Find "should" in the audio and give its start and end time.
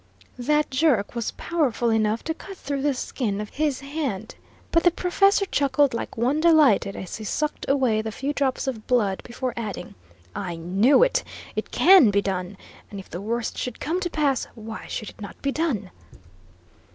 13.59-13.79, 14.87-15.09